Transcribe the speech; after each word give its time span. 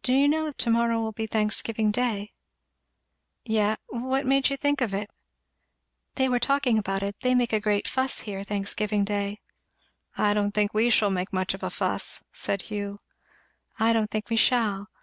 "Do 0.00 0.14
you 0.14 0.26
know 0.26 0.52
to 0.52 0.70
morrow 0.70 1.02
will 1.02 1.12
be 1.12 1.26
Thanksgiving 1.26 1.90
day?" 1.90 2.32
"Ye 3.44 3.74
what 3.90 4.24
made 4.24 4.48
you 4.48 4.56
think 4.56 4.80
of 4.80 4.94
it?" 4.94 5.12
"They 6.14 6.30
were 6.30 6.38
talking 6.38 6.78
about 6.78 7.02
it 7.02 7.14
they 7.20 7.34
make 7.34 7.52
a 7.52 7.60
great 7.60 7.86
fuss 7.86 8.20
here 8.20 8.42
Thanksgiving 8.42 9.04
day." 9.04 9.40
"I 10.16 10.32
don't 10.32 10.52
think 10.52 10.72
we 10.72 10.88
shall 10.88 11.10
make 11.10 11.30
much 11.30 11.52
of 11.52 11.62
a 11.62 11.68
fuss," 11.68 12.24
said 12.32 12.62
Hugh. 12.72 12.96
"I 13.78 13.92
don't 13.92 14.10
think 14.10 14.30
we 14.30 14.36
shall. 14.36 14.88